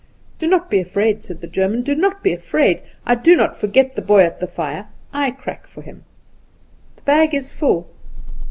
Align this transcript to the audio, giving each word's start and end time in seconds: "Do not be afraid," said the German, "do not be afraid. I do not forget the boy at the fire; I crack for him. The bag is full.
"Do 0.39 0.47
not 0.47 0.71
be 0.71 0.79
afraid," 0.79 1.21
said 1.21 1.41
the 1.41 1.47
German, 1.47 1.83
"do 1.83 1.93
not 1.93 2.23
be 2.23 2.33
afraid. 2.33 2.81
I 3.05 3.13
do 3.13 3.35
not 3.35 3.55
forget 3.55 3.93
the 3.93 4.01
boy 4.01 4.21
at 4.23 4.39
the 4.39 4.47
fire; 4.47 4.87
I 5.13 5.29
crack 5.29 5.67
for 5.67 5.83
him. 5.83 6.05
The 6.95 7.03
bag 7.03 7.35
is 7.35 7.51
full. 7.51 7.87